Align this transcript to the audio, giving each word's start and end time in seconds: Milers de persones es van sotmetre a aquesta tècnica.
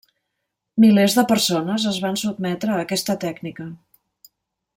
Milers 0.85 1.17
de 1.19 1.25
persones 1.31 1.85
es 1.93 1.99
van 2.07 2.17
sotmetre 2.25 2.75
a 2.77 2.81
aquesta 2.87 3.17
tècnica. 3.27 3.69